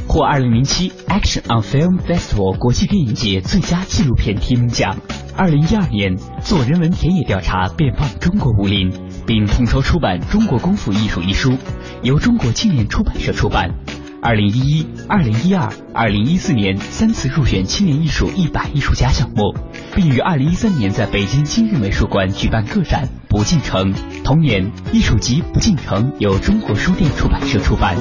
[0.08, 4.96] 获二零零七 Action on Film Festival 国际电影节最佳纪录片提名奖。
[5.36, 8.94] 二零一二年做人文田野调查，遍放中国武林，
[9.28, 11.58] 并统筹出版《中国功夫艺术》一书，
[12.02, 13.76] 由中国青年出版社出版。
[14.22, 19.56] 二零一一、二零一二、二零一四年三次入选青年艺术一百艺术家项目，
[19.96, 23.94] 并于二零一三年在北京今日美术馆举办个展《不进城》。
[24.24, 27.96] 同年，艺术集《不进城》由中国书店出版社出版。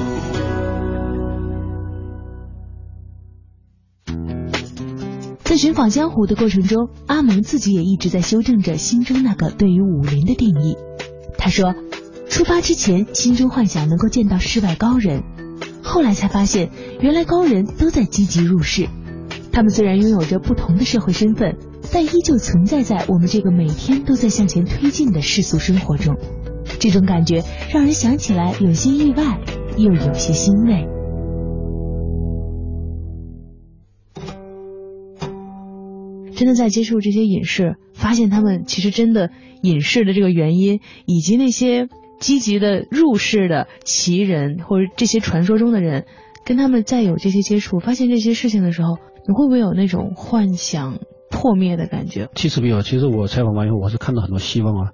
[5.45, 10.75] 在寻访江湖的过程中，阿蒙自己也一直在修正着心中那个对于武林的定义。
[11.37, 11.73] 他说，
[12.29, 15.23] 出发之前，心中幻想能够见到世外高人。
[15.89, 16.69] 后来才发现，
[17.01, 18.87] 原来高人都在积极入世。
[19.51, 21.57] 他们虽然拥有着不同的社会身份，
[21.91, 26.15] 但依旧存在在我们这个每天都在向前推进的世俗生活中。
[26.79, 29.41] 这种感觉让人想起来有些意外，
[29.77, 30.87] 又有些欣慰。
[36.35, 39.31] 真的在接触这些隐士，发现他们其实真的
[39.63, 41.89] 隐士的这个原因，以及那些。
[42.19, 46.05] 积极的入世的奇人或者这些传说中的人，
[46.45, 50.99] 跟他们再有这些接触，发现这些事情的时候，你会不会有那种幻想
[51.31, 52.29] 破灭的感觉？
[52.35, 54.91] 其实没有，其实我采访完以后，我是看到很多希望啊。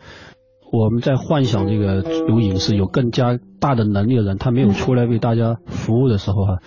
[0.72, 6.58] 我们在幻想这个有隐士、有更加大的能力的人，他没有出来为大家服务的时候哈，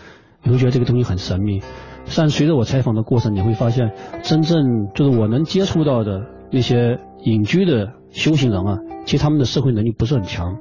[0.43, 1.61] 你会觉得这个东西很神秘。
[2.17, 3.93] 但随着我采访的过程，你会发现，
[4.23, 8.79] 真正就是我能接触到的那些隐居的修行人啊。
[9.05, 10.59] 其实他们的社会能力不是很强，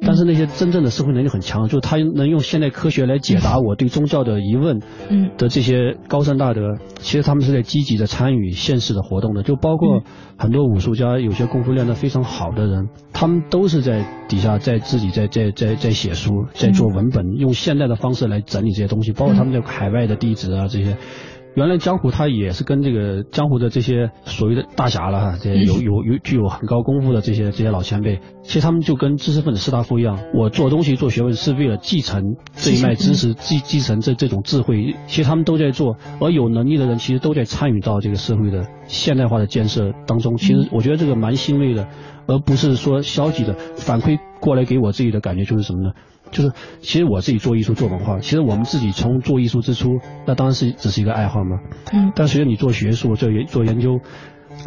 [0.00, 10.02] 但是那些真正的社会能力很强，就是他能用现代科学来解答我对宗教的疑问嗯的这些高僧大德，其实他们是在积极的参与现实的活动的，就包括
[10.36, 20.96] 很多武术家，有些功夫练得非常好的人，他们都是在底下在自己在在在在写书，在做文本，用现代的方式来整理这些东西，包括他们在海外的弟子啊这些。
[21.54, 40.36] 原来江湖他也是跟这个江湖的这些所谓的大侠了哈，这些有有有具有很高功夫的这些这些老前辈，其实他们就跟知识分子士大夫一样，我做东西做学问是为了继承这一脉知识，继继承这这种智慧，其实他们都在做，而有能力的人其实都在参与到这个社会的现代化的建设当中。
[40.36, 41.86] 其实我觉得这个蛮欣慰的，
[42.26, 45.92] 而不是说消极的反馈过来给我自己的感觉就是什么呢？
[46.34, 51.60] 就是其实我自己做艺术做文化，其实我们自己从做艺术之初，那当然是只是一个爱好嘛。
[51.92, 54.00] 嗯但随着你做学术、做研做研究，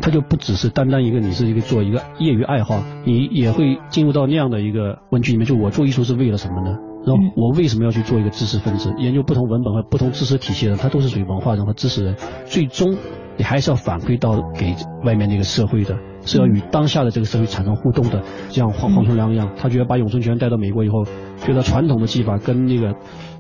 [0.02, 6.78] 它就不只是单单一个你是一个做一个业余爱好，你也会进入到那样的一个问句里面，就我做艺术是为了什么呢？
[7.06, 8.94] 然后我为什么要去做一个知识分子？
[8.98, 12.98] 研究不同文本和不同知识体系的人，他都是属于文化人和知识人，最终
[13.38, 14.76] 你还是要反馈到给
[15.06, 18.22] 外面这个社会的，是要与当下的这个社会产生互动的。
[18.50, 21.06] 就像黄黄春良一样，他觉得把咏春拳带到美国以后，
[21.38, 22.94] 觉得传统的技法跟那个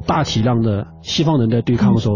[0.07, 2.15] 大体量的西方人在对抗的时候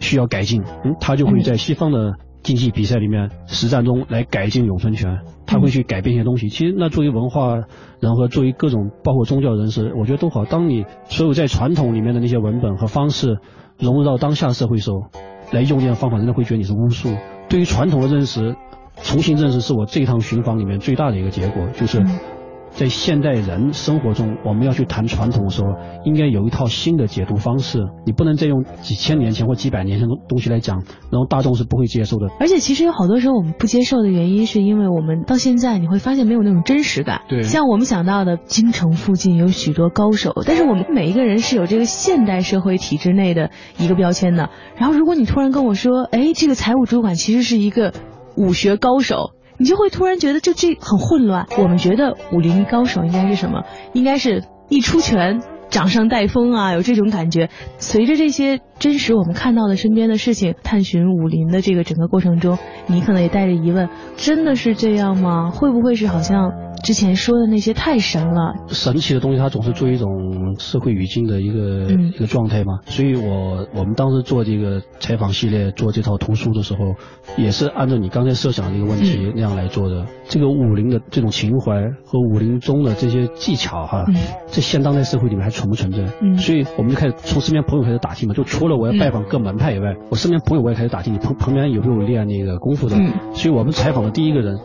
[0.00, 6.48] 需要改进，嗯，他就会在西方的竞技比赛里面实战中来改进咏春拳，他会去改变一些东西。
[6.48, 7.56] 其实那作为文化
[8.00, 10.44] 人和作为各种包括宗教人士，我觉得都好。
[10.44, 13.38] 当你所有在传统里面的那些文本和方式
[13.78, 14.96] 融入到当下社会时候，
[15.52, 17.08] 来用这样方法，人家会觉得你是巫术。
[17.48, 18.56] 对于传统的认识，
[19.02, 22.04] 重新认识是我这一趟寻访里面最大的一个结果，就是
[22.70, 25.68] 在现代人生活中，我们要去谈传统的时候，
[26.04, 27.78] 应该有一套新的解读方式。
[28.04, 32.26] 你不能再用几千年前或几百年前的东西来讲，然后大众是不会接受的。
[32.38, 37.22] 而且其实有好多时候我们不接受的原因，是因为我们到现在你会发现没有那种真实感。
[37.28, 44.50] 对像我们想到的京城附近有许多高手，但是我们每一个人是有这个现代社会体制内的一个标签的。
[44.76, 47.94] 然后如果你突然跟我说，哎，这个财务主管其实是一个
[48.36, 49.32] 武学高手。
[49.58, 51.46] 你就会突然觉得就这很混乱。
[51.56, 53.64] 我们觉得武林高手应该是什么？
[53.94, 57.48] 应该是一出拳掌上带风啊，有这种感觉。
[57.78, 65.50] 随着这些真实我们看到的身边的事情，探寻武林的这个整个过程中，你可能也带着疑问：真的是这样吗？
[65.50, 68.54] 会不会是好像之前说的那些太神了？
[68.68, 72.80] 神奇的东西，它总是作为一种社会语境的一个、嗯一个状态嘛。
[72.86, 76.94] 所以我我们当时做这个采访系列，做这套图书的时候，
[77.36, 80.06] 也是按照你刚才设想的一个问题那样来做的。
[80.28, 84.14] 这个武林的这种情怀和武林中的这些技巧哈，嗯
[84.46, 86.12] 在现当代社会里面还存不存在？
[86.20, 92.96] 嗯所以我们就开始从身边朋友开始打听嘛，就除了我要拜访各门派以外，我身边朋友我也开始打听你旁旁边有没有练那个功夫的。
[92.96, 94.58] 嗯所以我们采访的第一个人，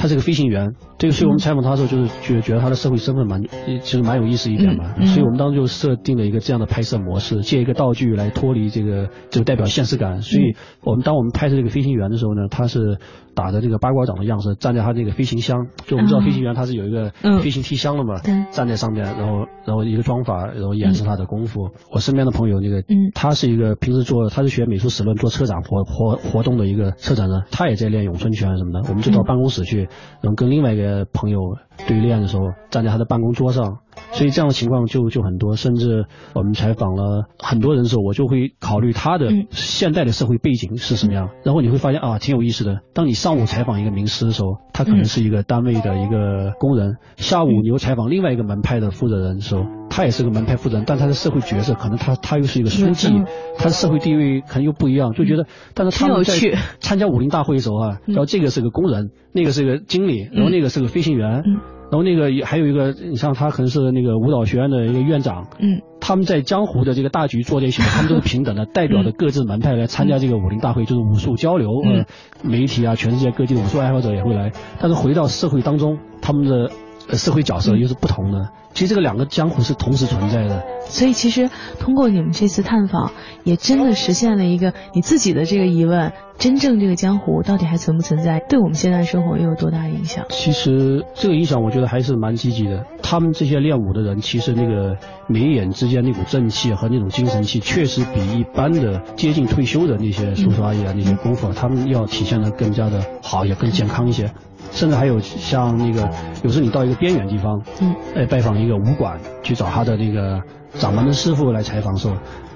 [0.00, 0.72] 他是个飞行员。
[0.96, 3.42] 这个，所以我们采访他的时候，就是觉觉得他的社会身份蛮，
[3.82, 4.94] 其实蛮有意思一点嘛。
[4.96, 10.22] 嗯嗯所以我们当时就设定了一个这样的拍摄模式，借一个道具来脱离这个，就代表现实感。
[10.22, 12.98] 所嗯以我们当我们拍摄这个飞行员的时候呢，他是
[13.34, 15.66] 打着这个八卦掌的样式，站在他这个飞行箱。
[15.86, 21.70] 就我们知道啊飞行员他是有一个嗯飞行梯箱的嘛，对站在上面，然后然后一个装法，然后演示他的功夫。
[21.92, 28.88] 我身边的朋友那个，嗯他是一个平时做他是学美术史论做车展活活活动的一个策展人，他也在练咏春拳什么的。
[28.88, 29.88] 我们就到嗯办公室去，
[30.20, 33.78] 然后跟另外一个朋友对练的时候，站在他的办公桌上。
[34.12, 41.28] 所以这样的情况就就很多，甚至我们采访了很多人的时候，我就会考虑他的嗯现代的社会背景是什么样。
[41.44, 42.80] 然后你会发现啊，挺有意思的。
[42.94, 53.26] 当你上午采访一个名师的时候，他可能是一个单位的一个工人；下午你又采访另外一个门派的负责人的时候，他也是个门派负责人，但他的社会角色可能他他又是一个书记嗯，
[53.58, 56.62] 他的社会地位可能又不一样，就觉得，但是他们在挺有趣。
[56.80, 58.14] 参加武林大会的时候啊，嗯。
[58.14, 61.58] 然后这个是个工人，那个是个经理，然后那个是个飞行员，嗯。
[61.90, 65.80] 然后那个也还有一个，你像他可能是那个舞蹈学院的一个院长，嗯。
[66.00, 71.68] 他们在江湖的这个大局坐在一起，他们都是平等的， 代表着各自门派来参加这个武林大会，就是武术交流。
[71.84, 71.98] 嗯。
[71.98, 72.04] 呃，
[72.48, 76.70] 媒体啊，全世界各地的武术爱好者也会来，但是回到社会当中，他们的
[77.08, 78.50] 呃社会角色又是不同的。
[78.72, 80.64] 其实这个两个江湖是同时存在的。
[80.84, 83.10] 所以其实通过你们这次探访，
[83.42, 88.38] 也真的实现了一个你自己的这个疑问：真正这个江湖到底还存不存在？
[88.48, 90.24] 对我们现在生活又有多大影响？
[90.28, 92.84] 其实这个影响我觉得还是蛮积极的。
[93.02, 104.30] 他们这些练武的人，其实那个眉眼之间那股正气和那种精神气，确实比一般的接近退休的那些叔叔阿姨啊、那些功夫啊，他们要体现的更加的好，也更健康一些。
[104.70, 106.08] 甚至还有像那个，
[106.42, 110.40] 有时候你到一个边远地方，嗯，哎，拜访一个武馆，去找他的那个
[110.74, 112.14] 掌门的师傅来采访的时候，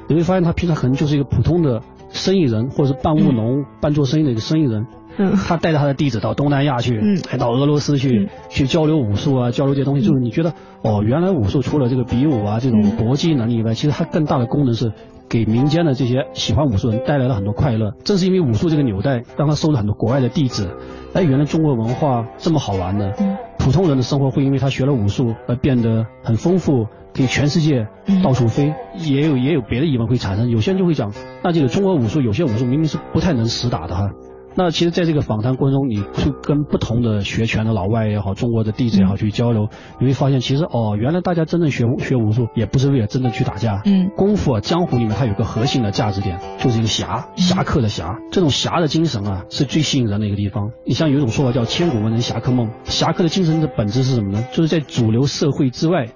[0.08, 10.52] 你会发现他平常可能就是一个普通的生意人，或者是半务农、半做生意的一个生意人，嗯他带着他的弟子到东南亚去，嗯还到俄罗斯去、嗯去交流武术啊，交流这些东西，就是你觉得
[10.82, 14.92] 哦，原来武术除了这个比武啊这种嗯搏击能力以外，其实它更大的功能是。
[15.26, 20.68] 给民间的这些喜欢武术的人带来了很多快乐，正是因为武术这个纽带，让他收了很多国外的弟子。
[21.14, 28.74] 哎，原来中国文化这么好玩的，嗯普通人的生活会因为他学了武术而变得很丰富，可以全世界嗯到处飞。
[28.96, 31.10] 也有也有别的疑问会产生，有些人就会讲，
[31.42, 34.10] 那这个中国武术有些武术明明是不太能实打的哈。
[34.56, 43.82] 那其实，在这个访谈过程中，你去跟不同的学拳的老外也好，中国的弟子也好去交流，你会发现，其实哦，原来大家真正学学武术，也不是为了真正去打架。
[43.84, 48.16] 嗯功夫啊，江湖里面它有个核心的价值点，就是一个侠，侠客的侠。
[48.30, 50.70] 这种侠的精神啊，是最吸引人的一个地方。
[50.86, 54.44] 你像有一种说法叫“千古文人侠客梦”，侠客的精神的本质是什么呢？
[54.52, 56.08] 就是在主流社会之外。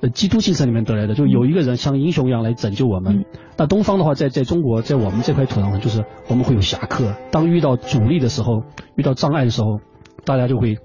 [0.00, 3.18] 呃，基督精神里面得来的，就有一个人像英雄一样来拯救我们。
[3.18, 3.24] 嗯
[3.56, 7.14] 那东方的话，在在中国，在我们这块土壤上，就是我们会有侠客。
[7.30, 8.62] 当遇到阻力的时候，
[8.96, 9.80] 遇到障碍的时候，
[10.24, 10.78] 大家就会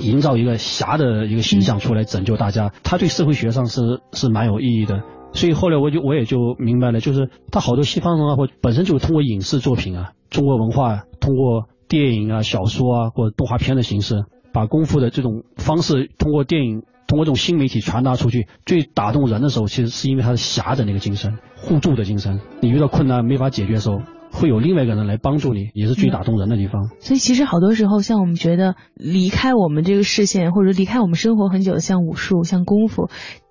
[0.00, 2.72] 营造一个侠的一个形象出来拯救大家。
[2.82, 5.02] 他对社会学上是是蛮有意义的。
[5.32, 16.82] 所以后来我就我也就明白了，就是他好多西方文化或本身就是通过影视作品啊，中国文化通过电影啊、小说啊或者动画片的形式，把功夫的这种方式通过电影。
[17.08, 22.40] 通过这种新媒体传达出去，最打动人的时候，其实是因为他的侠的那个精神、互助的精神。
[22.60, 26.90] 你遇到困难没法解决的时候，会有另外一个人来帮助你，也是最打动人的地方。
[27.00, 33.08] 所以其实好多时候，像我们觉得离开我们这个视线，或者离开我们生活很久的，像武术、像功夫，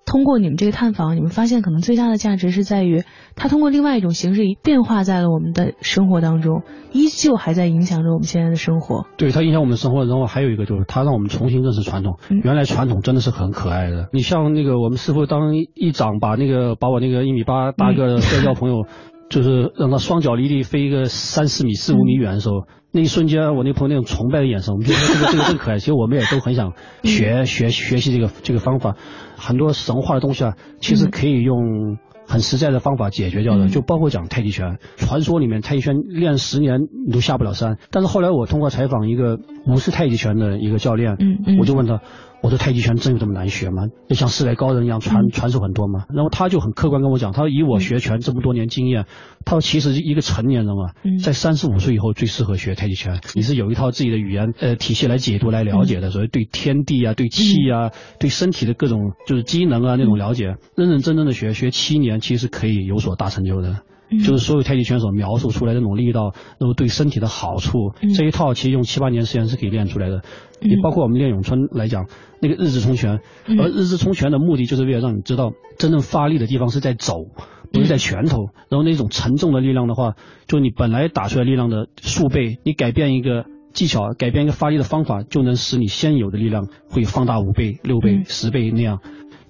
[0.08, 3.02] 通过你们这个探访，你们发现可能最大的价值是在于，
[3.36, 9.04] 它通过另外一种形式变化在了我们的生活当中，依旧还在影响着我们现在的生活。
[9.18, 12.18] 对它影响我们生活，然后还有一个就是它让我们重新认识传统。
[12.30, 14.08] 嗯原来传统真的是很可爱的。
[14.14, 18.86] 你像那个我们师傅当一掌把那个把我那个一米八大个的社交朋友，
[19.28, 25.78] 就是让他双脚离地飞一个三四米、四五米远的时候，那一瞬间我那朋友那种崇拜的眼神，我们就觉得这个这个更可爱。
[25.78, 28.96] 其实我们也都很想学学学习这个这个方法。
[29.38, 34.78] 很多神话的东西啊，其实可以用很实在的方法解决掉的，嗯就包括讲太极拳。
[34.96, 42.02] 传说里面太极拳练十年你都下不了山，但是后来我通过采访一个武士太极拳的一个教练，嗯嗯我就问他，
[42.40, 43.88] 我说太极拳真有这么难学吗？
[44.08, 45.30] 就像世代高人一样传嗯。
[45.30, 46.04] 传授很多吗？
[46.14, 49.06] 然后他就很客观跟我讲，他说以我学拳这么多年经验，
[49.44, 63.80] 他说其实一个成年人啊嗯，在三十五岁以后最适合学太极拳，你是有一套自己的语言呃体系来解读来了解的，所以对天地啊、对气啊、对身体的各种就是机能啊那种了解，认认真真的学学七年，其实可以有所大成就的。
[64.24, 70.22] 就是所有太极拳手描述出来的那种力道，那么对身体的好处，嗯这一套其实用七八年时间是可以练出来的。
[70.60, 72.06] 你包括我们练咏春来讲，
[72.40, 77.28] 那个日字冲拳，嗯而日字冲拳的目的就是为了让你知道真正发力的地方是在肘，
[77.72, 78.46] 不是在拳头。
[78.68, 80.14] 然后那种沉重的力量的话，
[80.46, 89.00] 就你本来打出来力量的数倍，你改变一个技巧，改变一个发力的方法，就能使你现有的力量会放大五倍、六倍嗯、十倍那样。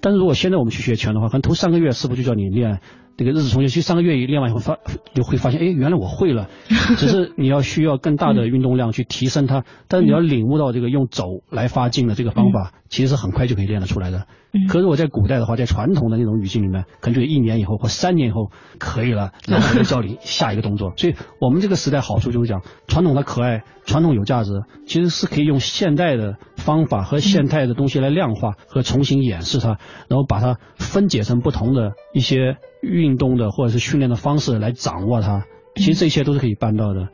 [0.01, 2.79] 但是如果现在我们去学拳的话，可能头三个月师傅就叫你练
[3.19, 4.79] 这个日子冲拳，其实三个月一练完以后发
[5.13, 6.47] 就会发现，哎，原来我会了，
[6.95, 14.25] 只是你要需要更大的运动量去提升它，但是你要领悟到这个用走来发劲的这个方法，其实是很快就可以练得出来的。
[14.67, 20.93] 可是我在古代的话，在传统的那种语境里面，可能就一年以后或三年以后可以了， 然后就教你下一个动作。
[20.97, 29.77] 所以我们这个时代好处就是讲，传统的可爱，传统有价值，其实是可以用现代的方法和现代的东西来量化和重新演示它，
[30.07, 35.43] 然后把它分解成不同的一些运动的或者是训练的方式来掌握它。
[35.75, 37.09] 其实这一切都是可以办到的，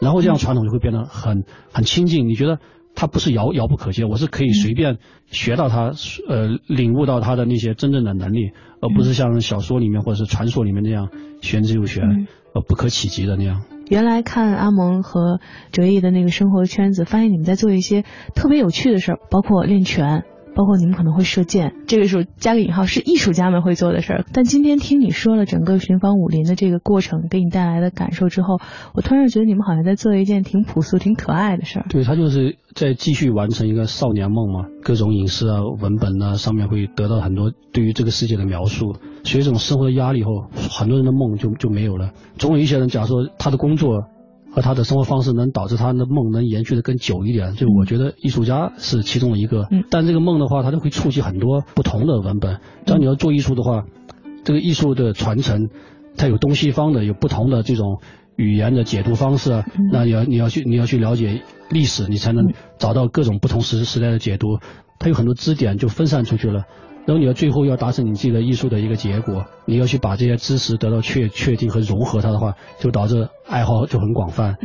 [0.00, 2.28] 然后这样传统就会变得很很亲近。
[2.28, 2.58] 你觉得？
[2.94, 5.92] 它不是遥遥不可及，我是可以随便学到它，
[6.28, 11.08] 呃，领悟到它的那些真正的能力，而不是像小说里面或者是传说里面那样
[11.42, 12.04] 玄之又玄，
[12.54, 13.62] 呃，不可企及的那样。
[13.88, 15.40] 原来看阿蒙和
[15.70, 20.24] 哲毅的那个生活圈子，发现你们在做一些特别有趣的事儿，包括练拳。
[20.54, 24.24] 包括你们可能会射箭，这个时候加个引号是艺术家们会做的事儿。
[24.32, 28.58] 但今天听你说了整个寻访武林的这个过程给你带来的感受之后，
[28.94, 31.86] 我突然觉得你们好像在做一件挺朴素、挺可爱的事儿。
[31.88, 38.96] 对他就是在继续完成一个少年梦嘛，各种影视啊、文本啊上面会得到很多对于这个世界的描述。
[39.24, 42.12] 随着这种生活的压力以后，很多人的梦就就没有了。
[42.38, 44.04] 总有一些人，假如说他的工作。
[44.54, 49.66] 和他的生活方式能导致他的梦能延续的更久一点，就我觉得艺术家是其中的一个。
[49.68, 52.60] 嗯，但这个梦的话，它就会触及很多不同的文本。
[52.86, 53.84] 只要你要做艺术的话，
[54.44, 55.70] 这个艺术的传承，
[56.16, 58.00] 它有东西方的，有不同的这种
[58.36, 64.60] 语言的解读方式那你要你要去你要去了解历史，你才能找到各种不同时时代的解读。
[65.00, 66.62] 它有很多支点就分散出去了。
[67.06, 74.56] 然后你要最后要达成你自己的艺术的一个结果，你要去把这些知识得到确确定和融合它的话，就导致爱好就很广泛。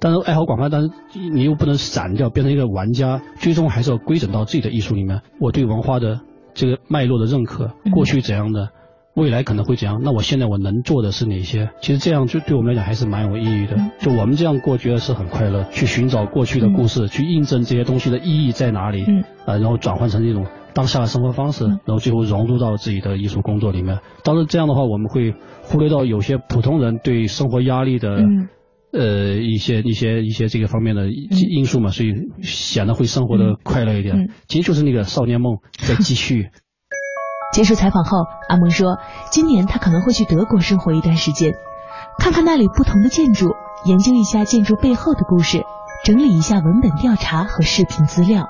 [0.00, 0.90] 但是爱好广泛，但是
[1.32, 5.22] 你又不能散掉，变成一个玩家，最终还是要归整到自己的艺术里面。
[5.40, 6.20] 我对文化的
[6.52, 8.70] 这个脉络的认可，过去怎样的，
[9.14, 11.70] 未来可能会怎样，那我现在我能做的是哪些？
[11.80, 13.76] 其实这样就对我们来讲还是蛮有意义的。
[14.00, 19.06] 就我们这样过，觉得是很快乐，去寻找过去的故事，去印证这些东西的意义在哪里，
[19.46, 20.44] 然后转换成这种
[20.74, 24.00] 当下的生活方式，然后最后融入到自己的艺术工作里面。
[24.22, 28.16] 当然这样的话，我们会忽略到有些普通人对生活压力的。
[28.16, 28.48] 嗯
[28.96, 32.12] 呃，一些一些一些这个方面的因素嘛，所以
[32.44, 34.16] 显得会生活的快乐一点。
[34.16, 36.50] 嗯其实就是那个少年梦在继续。
[37.52, 38.18] 接受采访后，
[38.48, 38.98] 阿蒙说，
[39.32, 41.54] 今年他可能会去德国生活一段时间，
[42.20, 43.48] 看看那里不同的建筑，
[43.84, 45.64] 研究一下建筑背后的故事，
[46.04, 48.46] 整理一下文本调查和视频资料。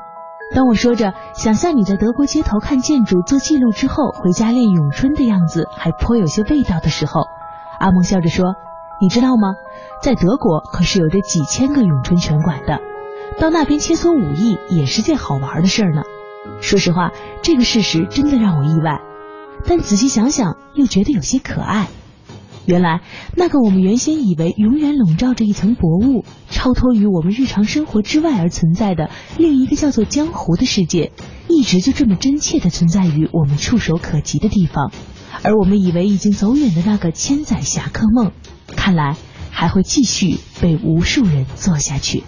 [0.53, 7.23] 当我说着想象你在德国街头看建筑做记录之后回家练咏春的样子，还颇有些味道的时候，
[7.81, 8.55] 阿蒙笑着说
[9.01, 9.55] ：“你知道吗？
[10.03, 12.81] 在德国可是有着几千个咏春拳馆的，
[13.39, 16.03] 到那边切磋武艺也是件好玩的事儿呢。”
[16.61, 17.11] 说实话，
[17.43, 19.01] 这个事实真的让我意外，
[19.67, 21.89] 但仔细想想又觉得有些可爱。
[22.67, 23.03] 原来，
[23.37, 31.13] 那个我们原先以为永远笼罩着一层薄雾，超脱于我们日常生活之外而存在的另一个叫做江湖的世界，
[31.49, 34.91] 一直就这么真切的存在于我们触手可及的地方。
[35.43, 38.33] 而我们以为已经走远的那个千载侠客梦，
[38.75, 39.15] 看来
[39.51, 42.23] 还会继续被无数人做下去。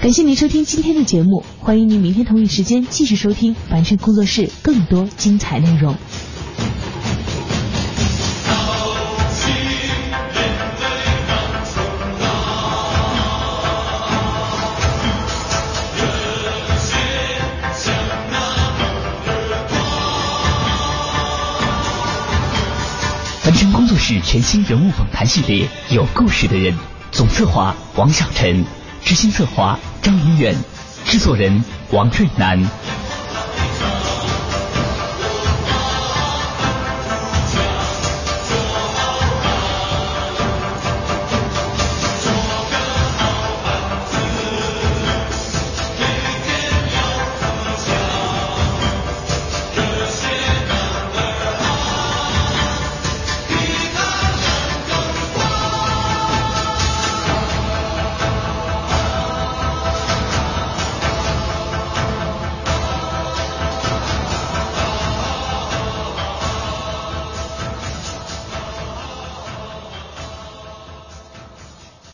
[0.00, 5.94] 感谢您收听今天的节目，欢迎您明天同一时间继续收听凡尘工作室更多精彩内容。
[24.18, 26.72] 全新人物访谈系列《有故事的人》，
[27.12, 28.64] 总策划王小晨，
[29.04, 30.56] 执行策划张怡远，
[31.04, 32.58] 制作人王瑞南。